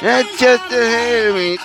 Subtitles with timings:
[0.00, 1.58] That's just the heavy.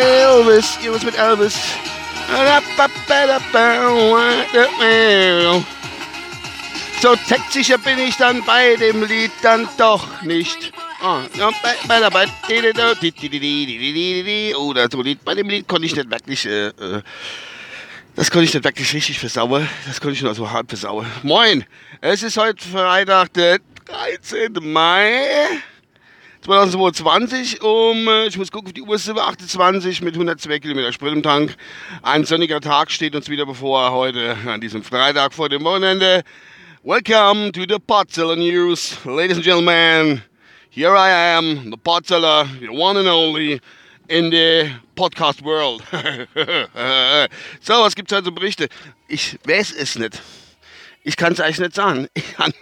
[0.00, 1.54] Elvis, hier was mit Elvis.
[7.02, 10.72] So textsicher bin ich dann bei dem Lied dann doch nicht.
[11.02, 11.18] Oh,
[14.54, 15.24] oder so Lied.
[15.24, 17.02] Bei dem Lied konnte ich nicht wirklich, äh, äh,
[18.14, 19.68] das konnte ich nicht wirklich richtig versauen.
[19.84, 21.04] Das konnte ich nur so hart versauen.
[21.24, 21.64] Moin,
[22.00, 24.52] es ist heute Freitag, der 13.
[24.60, 25.24] Mai.
[26.42, 31.24] 2022 um, äh, ich muss gucken, auf die Uhr 28 mit 102 Kilometer Sprit im
[31.24, 31.56] Tank.
[32.02, 36.22] Ein sonniger Tag steht uns wieder bevor heute an diesem Freitag vor dem Wochenende.
[36.84, 39.06] Welcome to the Potzeller News.
[39.06, 40.20] Ladies and gentlemen,
[40.68, 43.60] here I am, the Potzeller, the one and only
[44.08, 45.84] in the podcast world.
[47.60, 48.68] so, was gibt's heute so Berichte?
[49.06, 50.20] Ich weiß es nicht.
[51.04, 52.08] Ich kann es eigentlich nicht sagen.
[52.36, 52.52] Kann,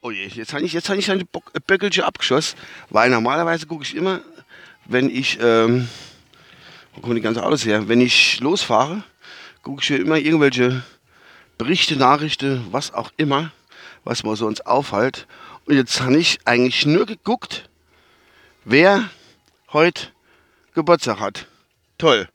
[0.00, 1.28] oh je, jetzt habe ich, jetzt hab ich ein
[1.66, 2.56] Böckelchen abgeschossen,
[2.90, 4.20] weil normalerweise gucke ich immer,
[4.84, 5.88] wenn ich, ähm,
[6.94, 7.88] wo kommen die ganze Autos her?
[7.88, 9.02] Wenn ich losfahre,
[9.64, 10.84] gucke ich hier immer irgendwelche
[11.58, 13.50] Berichte, Nachrichten, was auch immer,
[14.06, 15.26] was man so uns aufhält.
[15.66, 17.68] Und jetzt habe ich eigentlich nur geguckt,
[18.64, 19.10] wer
[19.72, 20.08] heute
[20.74, 21.46] Geburtstag hat.
[21.98, 22.28] Toll.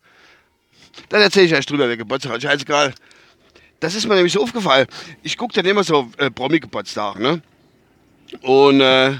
[1.09, 2.41] Dann erzähle ich euch drüber, wer Geburtstag hat.
[2.41, 2.93] Scheißegal.
[3.79, 4.85] Das ist mir nämlich so aufgefallen.
[5.23, 7.41] Ich gucke dann immer so äh, Promi-Geburtstag, ne?
[8.41, 9.15] Und äh,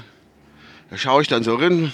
[0.90, 1.92] da schaue ich dann so rein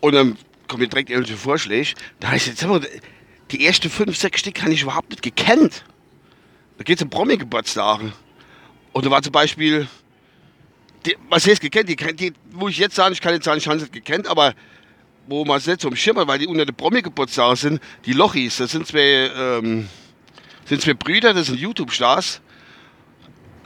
[0.00, 0.36] und dann
[0.68, 1.94] kommen mir direkt irgendwelche Vorschläge.
[2.20, 2.80] Da heißt jetzt immer,
[3.50, 5.84] die ersten fünf, sechs Stück habe ich überhaupt nicht gekannt.
[6.76, 8.12] Da geht es um Promi-Geburtstage.
[8.96, 9.86] Und da war zum Beispiel,
[11.04, 11.86] die, was heißt gekannt?
[11.86, 14.54] Die, die, wo ich jetzt sagen, ich kann jetzt sagen, ich habe es gekannt, aber
[15.26, 18.14] wo man es nicht so im Schirm hat, weil die unter den Promi-Geburtstage sind, die
[18.14, 19.86] Lochis, das sind zwei, ähm,
[20.64, 22.40] sind zwei Brüder, das sind YouTube-Stars.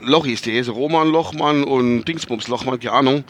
[0.01, 3.23] Lochis, die heißen Roman Lochmann und Dingsbums Lochmann, keine Ahnung.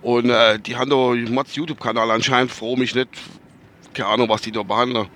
[0.00, 3.10] Und äh, die haben da Mats YouTube-Kanal anscheinend, froh mich nicht,
[3.92, 5.08] keine Ahnung, was die da behandeln.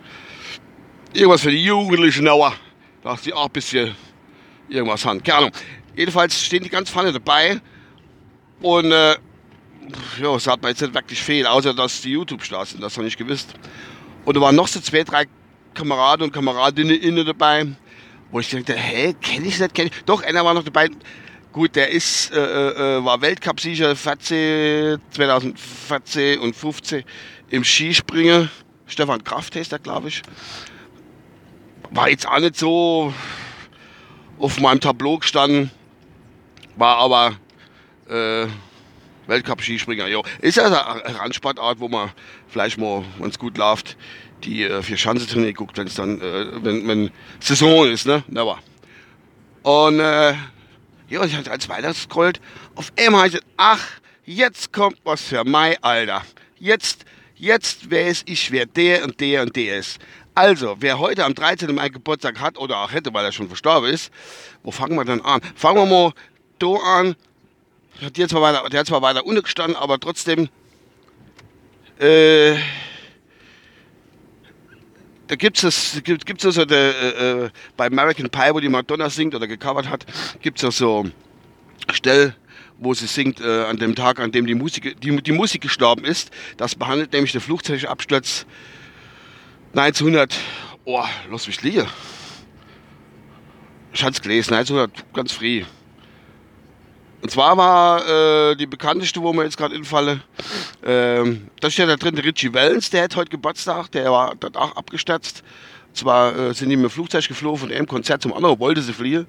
[1.14, 2.52] Irgendwas für die Jugendlichen, aber
[3.02, 3.94] dass die auch ein bisschen
[4.68, 5.52] irgendwas haben, keine Ahnung.
[5.98, 7.60] Jedenfalls stehen die ganz vorne dabei
[8.60, 9.16] und äh,
[10.20, 13.08] ja, das hat mir jetzt nicht wirklich viel, außer dass die YouTube-Stars sind, das habe
[13.08, 13.54] ich gewusst.
[14.24, 15.24] Und da waren noch so zwei, drei
[15.74, 17.66] Kameraden und Kameradinnen innen dabei,
[18.30, 20.04] wo ich dachte, hä, kenne ich nicht, kenne ich.
[20.04, 20.88] Doch, einer war noch dabei.
[21.50, 27.02] Gut, der ist, äh, äh, war Weltcup-Sieger 2014 und 15
[27.50, 28.48] im Skispringen.
[28.86, 30.22] Stefan Kraft heißt der, glaube ich.
[31.90, 33.12] War jetzt auch nicht so
[34.38, 35.72] auf meinem Tableau gestanden,
[36.78, 37.36] war aber
[38.08, 38.46] äh,
[39.26, 40.06] Weltcup-Skispringer.
[40.40, 42.10] Ist ja eine Randsportart, wo man
[42.48, 43.96] vielleicht mal, wenn es gut läuft,
[44.44, 48.22] die äh, vier Schanzentournee guckt, wenn es dann, äh, wenn, wenn Saison ist, ne?
[48.28, 48.58] Never.
[49.62, 50.34] Und äh,
[51.08, 52.40] ja, ich hatte als weiter scrollt.
[52.74, 53.84] Auf einmal heißt es, ach,
[54.24, 56.22] jetzt kommt was für Mai, Alter.
[56.58, 59.98] Jetzt, jetzt weiß ich, wer der und der und der ist.
[60.34, 61.74] Also, wer heute am 13.
[61.74, 64.12] Mai Geburtstag hat oder auch hätte, weil er schon verstorben ist,
[64.62, 65.40] wo fangen wir dann an?
[65.56, 66.12] Fangen wir mal
[66.58, 67.16] da an.
[68.14, 70.48] Der hat zwar weiter, der hat zwar weiter unten gestanden, aber trotzdem,
[71.98, 72.56] äh,
[75.26, 79.10] da gibt es gibt, gibt's also der, äh, äh, bei American Pie, wo die Madonna
[79.10, 80.06] singt oder gecovert hat,
[80.40, 81.06] gibt es ja so
[81.92, 82.34] Stell,
[82.78, 86.04] wo sie singt äh, an dem Tag, an dem die Musik, die, die Musik gestorben
[86.04, 86.30] ist.
[86.56, 88.46] Das behandelt nämlich der Flugzeugabsturz
[89.74, 90.34] 1900.
[90.84, 91.86] Oh, lass mich liegen.
[93.92, 95.64] Ich es gelesen, 1900, ganz früh.
[97.20, 100.20] Und zwar war äh, die bekannteste, wo mir jetzt gerade infalle,
[100.84, 104.56] ähm, da steht da drin der Richie Wellens, der hat heute Geburtstag, der war dort
[104.56, 105.42] auch abgestürzt.
[105.94, 108.92] Zwar äh, sind die mit dem Flugzeug geflogen von einem Konzert zum anderen, wollte sie
[108.92, 109.26] fliehen.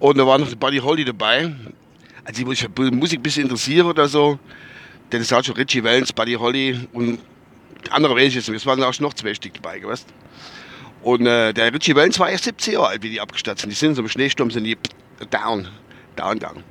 [0.00, 1.54] Und da war noch der Buddy Holly dabei.
[2.24, 4.38] Also, sich für Musik ein bisschen interessiere oder so,
[5.10, 7.18] der ist auch schon Richie Wellens, Buddy Holly und
[7.90, 8.48] andere ich nicht.
[8.48, 10.06] Es waren auch noch zwei Stück dabei, weißt
[11.02, 13.70] Und äh, der Richie Wellens war erst 17 Jahre alt, wie die abgestürzt sind.
[13.70, 14.76] Die sind so im Schneesturm, sind die
[15.30, 15.68] down,
[16.16, 16.62] down, down.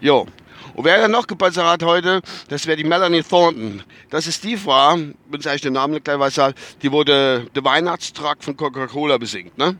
[0.00, 0.26] Jo.
[0.74, 3.82] Und wer dann noch Geburtstag hat heute, das wäre die Melanie Thornton.
[4.10, 8.42] Das ist die Frau, wenn ich den Namen nicht gleich weiß, die wurde der Weihnachtstrakt
[8.42, 9.76] von Coca-Cola besingt, ne?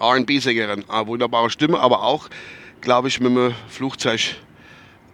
[0.00, 2.28] R&B-Sängerin, ah, wunderbare Stimme, aber auch,
[2.80, 4.36] glaube ich, mit einem Flugzeug,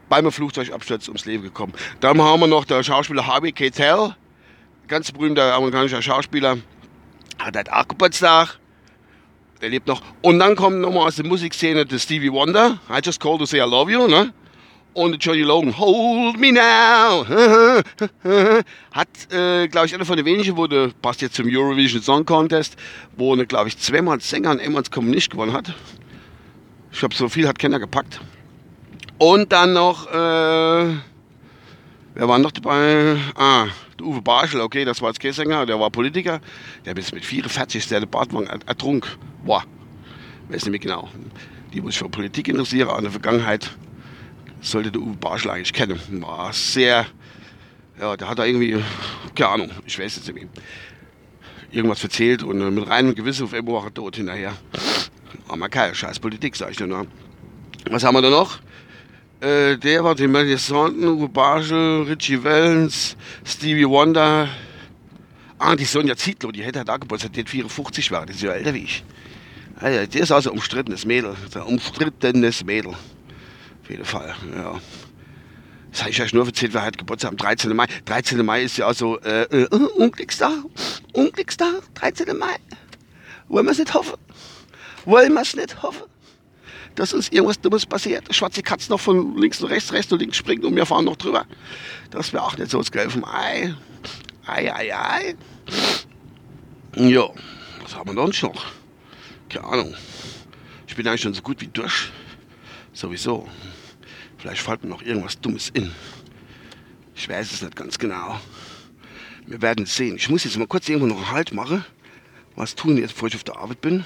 [0.08, 1.74] beim Flugzeugabsturz ums Leben gekommen.
[2.00, 4.14] Dann haben wir noch den Schauspieler Harvey Keitel,
[4.86, 6.58] ganz berühmter amerikanischer Schauspieler,
[7.38, 8.58] hat halt auch Geburtstag.
[9.60, 10.02] Der lebt noch.
[10.22, 13.58] Und dann kommt nochmal aus der Musikszene der Stevie Wonder, I Just Called to Say
[13.58, 14.32] I Love You, ne?
[14.98, 15.72] ohne Johnny Logan.
[15.78, 17.24] Hold me now.
[18.92, 22.76] Hat, äh, glaube ich, einer von den wenigen, wurde, passt jetzt zum Eurovision Song Contest,
[23.16, 25.72] wo eine, glaube ich, zweimal Sänger und einmal Kommunist gewonnen hat.
[26.90, 28.20] Ich glaube, so viel hat keiner gepackt.
[29.18, 30.14] Und dann noch, äh,
[32.14, 33.16] wer war noch dabei?
[33.36, 33.66] Ah,
[34.02, 36.40] Uwe Barschel, okay, das war jetzt kein der war Politiker.
[36.84, 39.10] Der bis mit 44 der Badwang ertrunken.
[39.44, 39.64] Boah,
[40.48, 41.08] weiß nicht mehr genau.
[41.72, 43.70] Die muss sich für Politik interessieren, an der Vergangenheit
[44.60, 46.00] sollte der Uwe Barschel eigentlich kennen.
[46.20, 47.06] War sehr,
[48.00, 48.82] ja, der hat da irgendwie,
[49.34, 50.48] keine Ahnung, ich weiß jetzt nicht mehr,
[51.70, 54.54] irgendwas erzählt und äh, mit reinem Gewissen auf einmal war er tot hinterher.
[55.48, 57.06] Aber keine scheiß Politik, sag ich dir nur.
[57.90, 58.58] Was haben wir da noch?
[59.40, 64.48] Äh, der war die Melanie Thornton, Uwe Barschel, Richie Wellens, Stevie Wonder.
[65.58, 68.52] Ah, die Sonja Zietlow, die hätte da Geburtstag, die hat 54 war, die ist ja
[68.52, 69.04] älter wie ich.
[69.76, 72.92] Also, die ist also ein umstrittenes Mädel, ein umstrittenes Mädel.
[72.92, 74.80] Auf jeden Fall, ja.
[75.92, 77.74] Das habe ich euch nur erzählt, wer hat Geburtstag am 13.
[77.74, 77.86] Mai.
[78.04, 78.44] 13.
[78.44, 80.52] Mai ist ja also äh, äh, Unglückstag.
[81.12, 82.36] Unglückstag, 13.
[82.36, 82.56] Mai.
[83.48, 84.18] Wollen wir es nicht hoffen?
[85.04, 86.04] Wollen wir es nicht hoffen?
[86.98, 88.34] Dass uns irgendwas Dummes passiert.
[88.34, 91.14] Schwarze Katze noch von links und rechts, rechts und links springt und wir fahren noch
[91.14, 91.46] drüber.
[92.10, 93.72] Das wäre auch nicht so das vom Ei.
[94.44, 95.36] Ei, ei, ei.
[96.96, 97.28] Ja,
[97.80, 98.66] was haben wir sonst noch?
[99.48, 99.94] Keine Ahnung.
[100.88, 102.10] Ich bin eigentlich schon so gut wie durch.
[102.92, 103.46] Sowieso.
[104.38, 105.92] Vielleicht fällt mir noch irgendwas Dummes in.
[107.14, 108.40] Ich weiß es nicht ganz genau.
[109.46, 110.16] Wir werden sehen.
[110.16, 111.84] Ich muss jetzt mal kurz irgendwo noch einen Halt machen.
[112.56, 114.04] Was tun jetzt, bevor ich auf der Arbeit bin.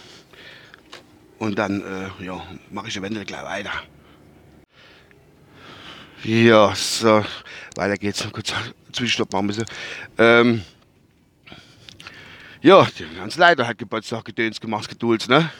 [1.43, 2.41] Und dann äh, ja,
[2.71, 3.73] mache ich eventuell gleich weiter.
[6.23, 7.25] Ja, so,
[7.75, 8.25] weiter geht's.
[8.31, 8.55] Kurz
[8.93, 9.65] Zwischenstopp machen müssen.
[10.19, 10.63] Ähm,
[12.61, 15.51] ja, der Leiter hat Geburtstag gedöns gemacht, gedulds, ne?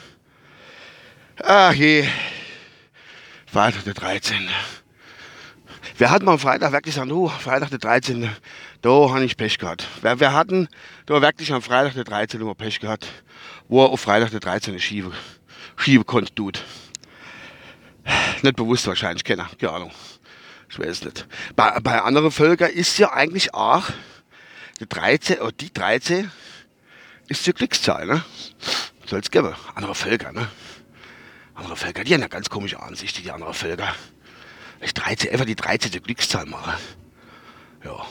[1.43, 2.07] Ach je.
[3.47, 4.49] Freitag der 13.
[5.99, 8.31] Wir hatten am Freitag wirklich gesagt, oh, Freitag der 13.
[8.83, 9.89] Da habe ich Pech gehabt.
[10.01, 10.69] Wir, wir hatten
[11.07, 12.41] da wirklich am Freitag der 13.
[12.41, 13.09] immer Pech gehabt,
[13.67, 14.79] wo auf Freitag der 13.
[14.79, 15.13] schiebe,
[15.83, 16.65] schiebe konnte, tut.
[18.43, 19.91] Nicht bewusst wahrscheinlich, keine, Ahnung.
[20.69, 21.27] Ich weiß nicht.
[21.55, 23.85] Bei, bei anderen Völkern ist ja eigentlich auch
[24.81, 26.31] die 13, oder die 13
[27.29, 28.25] ist die Glückszahl, ne?
[29.07, 29.55] Soll es geben.
[29.75, 30.49] Andere Völker, ne?
[31.55, 33.95] Andere Völker, die haben eine ganz komische Ansicht, die anderen Völker.
[34.81, 36.03] Ich 13, einfach die 13.
[36.03, 36.79] Glückszahl mache.
[37.85, 38.05] Ja.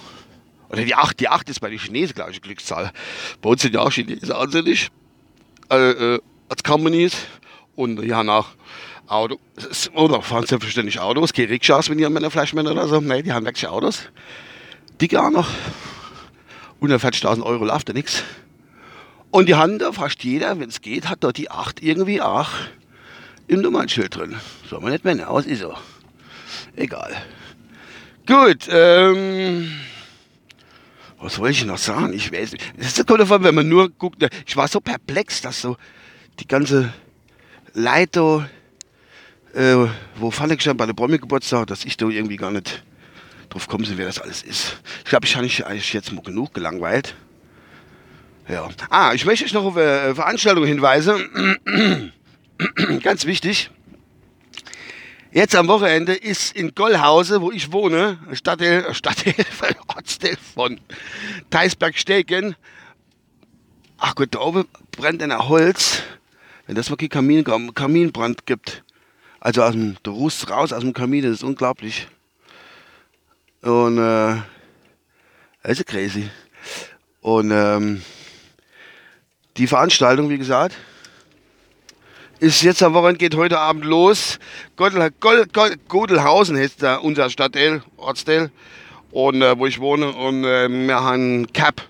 [0.69, 2.93] Oder die 8, die 8 ist bei den Chinesen, glaube ich, Glückszahl.
[3.41, 4.89] Bei uns sind ja auch Chinesen anständig.
[5.69, 7.13] Äh, äh, als Companies.
[7.75, 8.47] Und ja, nach
[9.07, 9.39] Auto.
[9.93, 11.33] Oder fahren selbstverständlich Autos.
[11.33, 12.99] Keine Rikschas, wenn ihr mit einer Fleischmänner oder so.
[12.99, 14.09] Nein, die haben wirklich Autos.
[14.99, 15.49] Die auch noch.
[16.81, 18.23] 140.000 Euro läuft da nichts.
[19.29, 22.49] Und die haben da fast jeder, wenn es geht, hat da die 8 irgendwie auch
[23.47, 24.35] im Nummernschild drin.
[24.69, 25.73] Soll man nicht meinen, aus ist so.
[26.75, 27.15] Egal.
[28.25, 29.71] Gut, ähm,
[31.19, 32.13] was wollte ich noch sagen?
[32.13, 32.73] Ich weiß nicht.
[32.77, 34.25] Das kommt davon, wenn man nur guckt.
[34.45, 35.77] Ich war so perplex, dass so
[36.39, 36.93] die ganze
[37.73, 38.49] Leiter,
[39.53, 39.75] äh,
[40.15, 42.83] wo ich schon bei der Promi-Geburtstag, dass ich da irgendwie gar nicht
[43.49, 44.77] drauf kommen soll, wer das alles ist.
[45.03, 47.15] Ich glaube, ich habe mich eigentlich jetzt mal genug gelangweilt.
[48.47, 48.69] Ja.
[48.89, 52.11] Ah, ich möchte euch noch auf eine Veranstaltung hinweisen.
[53.03, 53.69] Ganz wichtig.
[55.33, 59.33] Jetzt am Wochenende ist in Gollhause, wo ich wohne, Stadtteil, Stadtteil,
[59.87, 60.81] Ortsteil von
[61.49, 62.55] Theisberg-Stegen.
[63.97, 66.03] Ach Gott, da oben brennt ein Holz.
[66.67, 68.83] Wenn das wirklich Kamin, Kaminbrand gibt.
[69.39, 72.07] Also aus dem, der Ruß raus aus dem Kamin, das ist unglaublich.
[73.61, 74.37] Und äh,
[75.63, 76.29] das ist crazy.
[77.21, 78.01] Und ähm,
[79.57, 80.75] die Veranstaltung, wie gesagt,
[82.39, 84.39] ist jetzt am Wochenende, geht heute Abend los.
[84.75, 85.47] Godel, Godel,
[85.87, 88.51] Godelhausen heißt da unser Stadtteil, Ortsteil,
[89.11, 90.11] und, äh, wo ich wohne.
[90.11, 91.87] Und äh, wir haben Cap,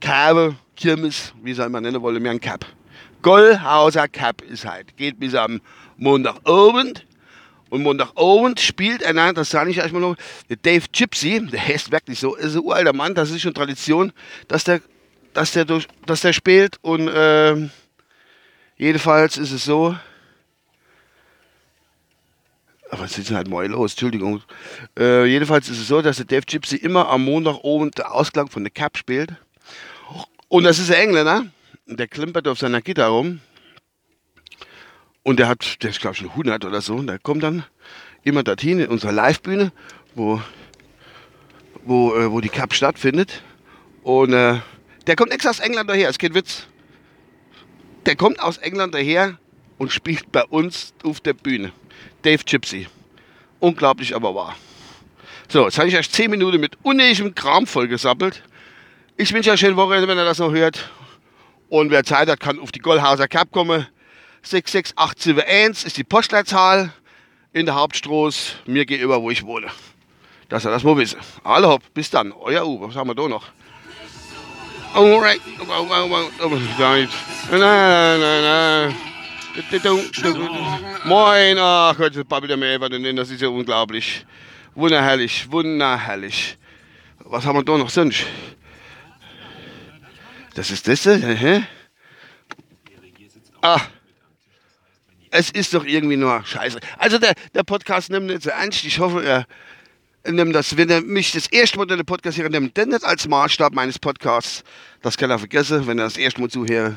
[0.00, 2.66] Kabe, Kirmes, wie soll man nennen wollen, wir haben Cap.
[3.22, 4.96] Goldhauser Cap ist halt.
[4.96, 5.60] Geht bis am
[5.96, 7.06] Montagabend.
[7.70, 10.16] Und Montagabend spielt einer, das sage ich euch mal noch,
[10.50, 14.12] der Dave Gypsy, der heißt wirklich so, ist ein uralter Mann, das ist schon Tradition,
[14.46, 14.82] dass der,
[15.32, 16.76] dass der, durch, dass der spielt.
[16.82, 17.56] Und äh,
[18.76, 19.96] jedenfalls ist es so,
[22.90, 24.42] aber es ist halt mal los, Entschuldigung.
[24.98, 28.64] Äh, jedenfalls ist es so, dass der Dave Gypsy immer am Montagabend der Ausklang von
[28.64, 29.32] der Cap spielt.
[30.48, 31.46] Und das ist ein Engländer
[31.86, 33.40] der klimpert auf seiner Gitarre rum.
[35.22, 36.94] Und der hat, der ist glaube ich schon 100 oder so.
[36.94, 37.64] Und der kommt dann
[38.24, 39.72] immer dorthin in unserer Livebühne,
[40.14, 40.40] wo,
[41.84, 43.42] wo, äh, wo die Cup stattfindet.
[44.02, 44.60] Und äh,
[45.06, 46.66] der kommt extra aus England daher, ist kein Witz.
[48.06, 49.38] Der kommt aus England daher
[49.78, 51.72] und spielt bei uns auf der Bühne.
[52.22, 52.88] Dave Gypsy.
[53.60, 54.56] Unglaublich, aber wahr.
[55.48, 58.42] So, jetzt habe ich euch 10 Minuten mit unnötigem Kram vollgesappelt.
[59.16, 60.90] Ich wünsche euch schöne Woche, wenn ihr das noch hört.
[61.72, 63.86] Und wer Zeit hat, kann auf die Goldhauser Cap kommen.
[64.42, 66.92] 66871 ist die Postleitzahl
[67.54, 69.68] in der Hauptstraße, mir gegenüber, wo ich wohne.
[70.50, 71.18] Dass ihr das mal wissen.
[71.42, 72.30] Alle hopp, bis dann.
[72.32, 73.46] Euer U, was haben wir da noch?
[74.92, 75.40] Alright.
[77.50, 78.94] Nein, nein, nein.
[81.04, 84.26] Moin, ach Gott, das babbelt er mir einfach nennen, das ist ja unglaublich.
[84.74, 86.58] Wunderherrlich, wunderherrlich.
[87.20, 88.26] Was haben wir da noch sonst?
[90.54, 91.64] Das ist das, hä?
[93.62, 93.80] Ah.
[95.30, 96.78] Es ist doch irgendwie nur Scheiße.
[96.98, 98.84] Also der, der Podcast nimmt nicht so ernst.
[98.84, 99.46] Ich hoffe, er
[100.30, 103.04] nimmt das, wenn er mich das erste Mal in den Podcast hier nimmt, denn nicht
[103.04, 104.62] als Maßstab meines Podcasts.
[105.00, 106.96] Das kann er vergessen, wenn er das erste Mal zuhört.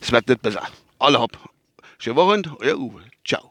[0.00, 0.62] Es wird nicht besser.
[1.00, 1.36] Alle hopp.
[1.98, 3.02] Schöne Woche, euer Uwe.
[3.24, 3.50] Ciao.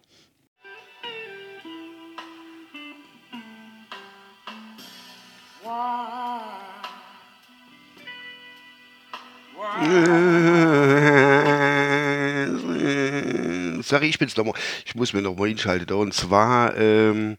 [13.84, 14.54] Sorry, ich bin's nochmal.
[14.86, 15.96] Ich muss mir nochmal hinschalten.
[15.98, 17.38] Und zwar ähm,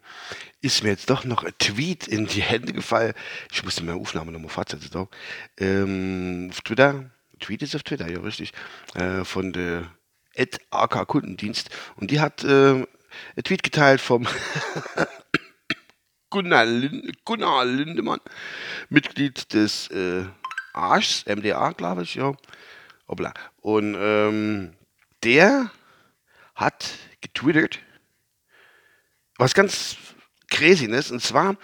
[0.61, 3.15] ist mir jetzt doch noch ein Tweet in die Hände gefallen.
[3.53, 5.07] Ich musste meine Aufnahme nochmal fortsetzen.
[5.59, 7.11] Ähm, auf Twitter.
[7.39, 8.53] Tweet ist auf Twitter, ja, richtig.
[8.95, 9.91] Äh, von der
[10.71, 11.71] AK Kundendienst.
[11.97, 14.27] Und die hat äh, ein Tweet geteilt vom
[16.31, 18.21] Gunnar, Lind Gunnar Lindemann,
[18.89, 20.25] Mitglied des äh,
[20.75, 22.35] Arschs, MDA, glaube ich, ja.
[23.07, 23.33] Obla.
[23.61, 24.75] Und ähm,
[25.23, 25.71] der
[26.55, 27.81] hat getwittert,
[29.37, 29.97] was ganz
[30.51, 31.57] crazy ist, und zwar,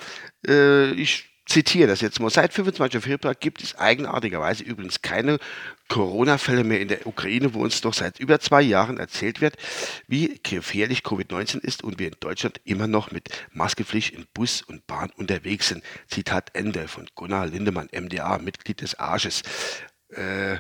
[0.47, 3.03] äh, ich zitiere das jetzt mal, seit 25.
[3.03, 5.39] Februar gibt es eigenartigerweise übrigens keine
[5.89, 9.57] Corona-Fälle mehr in der Ukraine, wo uns doch seit über zwei Jahren erzählt wird,
[10.07, 14.87] wie gefährlich Covid-19 ist und wir in Deutschland immer noch mit Maskepflicht in Bus und
[14.87, 15.83] Bahn unterwegs sind.
[16.07, 19.43] Zitat Ende von Gunnar Lindemann, MDA, Mitglied des Arsches.
[20.11, 20.57] Äh,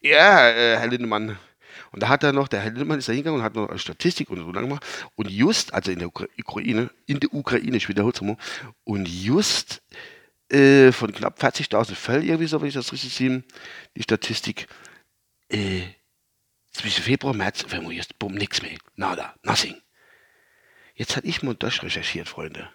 [0.00, 1.38] ja, äh, Herr Lindemann,
[1.96, 3.78] und da hat er noch, der Herr Lindemann ist da hingegangen und hat noch eine
[3.78, 4.84] Statistik und so gemacht.
[5.14, 8.36] Und just, also in der Ukraine, in der Ukraine, ich wiederhole es mal,
[8.84, 9.80] und just
[10.50, 13.42] äh, von knapp 40.000 Fällen, irgendwie so, wenn ich das richtig sehe,
[13.96, 14.66] die Statistik,
[15.48, 15.84] äh,
[16.70, 18.76] zwischen Februar März, wenn wir jetzt, bumm, nichts mehr.
[18.96, 19.80] Nada, nothing.
[20.96, 22.68] Jetzt hatte ich mal das recherchiert, Freunde.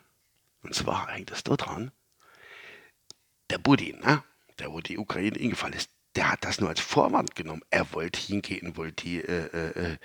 [0.64, 1.92] Und zwar hängt dort dran.
[3.52, 4.24] Der Budin, ne?
[4.58, 7.62] der wo die Ukraine ingefallen ist, der hat das nur als Vorwand genommen.
[7.70, 9.98] Er wollte hingehen, wollte die, äh, äh, äh,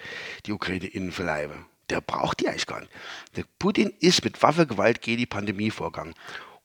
[0.45, 1.67] die Ukraine innen verleiben.
[1.91, 2.93] Der braucht die eigentlich gar nicht.
[3.37, 6.15] Der Putin ist mit Waffengewalt gegen die Pandemie vorgegangen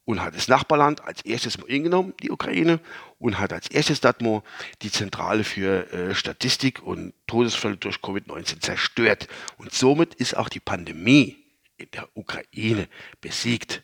[0.05, 2.79] und hat das Nachbarland als erstes mal ingenommen, die Ukraine,
[3.19, 4.41] und hat als erstes das mal
[4.81, 9.27] die Zentrale für äh, Statistik und Todesfälle durch Covid-19 zerstört.
[9.57, 11.37] Und somit ist auch die Pandemie
[11.77, 12.87] in der Ukraine
[13.21, 13.83] besiegt.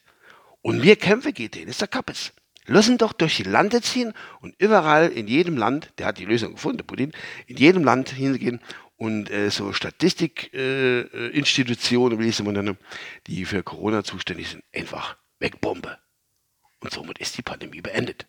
[0.62, 2.34] Und wir kämpfen gegen den, ist der Kappes.
[2.68, 6.52] Lassen doch durch die Lande ziehen und überall in jedem Land, der hat die Lösung
[6.54, 7.14] gefunden, Putin,
[7.48, 8.60] in jedem Land hingehen
[8.98, 12.76] und äh, so Statistikinstitutionen, äh, wie ich es immer nenne,
[13.28, 15.98] die für Corona zuständig sind, einfach wegbombe.
[16.80, 18.28] Und somit ist die Pandemie beendet.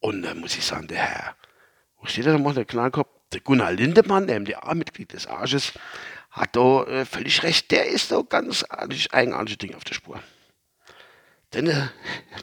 [0.00, 1.36] Und dann muss ich sagen, der Herr,
[1.98, 3.08] wo steht da nochmal der Knallkopf?
[3.32, 5.74] Der Gunnar Lindemann, der MDA-Mitglied des Arches,
[6.30, 7.70] hat da äh, völlig recht.
[7.70, 8.64] Der ist da ganz
[9.10, 10.18] eigenartige Dinge auf der Spur.
[11.50, 11.90] Deine,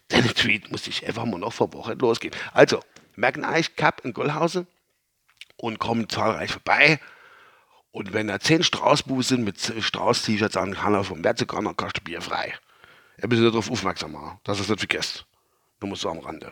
[0.08, 2.34] deine Tweet muss ich einfach mal noch vor Woche losgehen.
[2.54, 2.80] Also,
[3.16, 4.68] merken euch, Cup in Goldhausen
[5.58, 7.00] und kommen zahlreich vorbei.
[7.92, 12.04] Und wenn da zehn Straußbus sind mit Strauß-T-Shirts an, kann er vom Merzekan, dann kostet
[12.04, 12.54] Bier frei.
[13.18, 15.26] Er müsst darauf aufmerksam machen, dass ihr es nicht vergesst.
[15.80, 16.52] Nur mal so am Rande.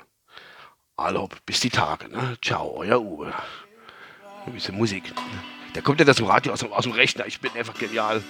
[0.98, 2.38] Hallo, bis die Tage, ne?
[2.42, 3.34] Ciao, euer Uwe.
[4.46, 5.12] Ein bisschen Musik.
[5.74, 7.26] Da kommt ja das im Radio aus dem, aus dem Rechner.
[7.26, 8.24] Ich bin einfach genial.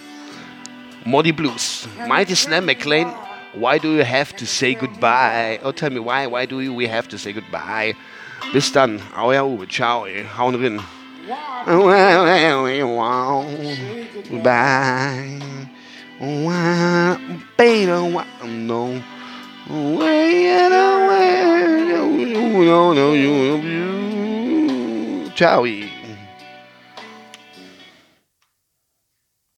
[1.04, 1.88] Moddy Blues.
[2.08, 3.14] Mighty Slam McLean.
[3.54, 5.60] Why do you have to say goodbye?
[5.64, 7.94] Oh, tell me why, why do we have to say goodbye?
[8.52, 10.26] Bis dann, euer Uwe, ciao, ey.
[10.38, 10.82] hauen rein.
[14.44, 15.40] Bye.
[25.36, 25.93] Ciao.